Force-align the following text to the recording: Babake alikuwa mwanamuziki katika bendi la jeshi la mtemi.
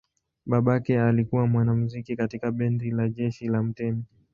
Babake 0.45 1.01
alikuwa 1.01 1.47
mwanamuziki 1.47 2.15
katika 2.15 2.51
bendi 2.51 2.91
la 2.91 3.09
jeshi 3.09 3.47
la 3.47 3.63
mtemi. 3.63 4.03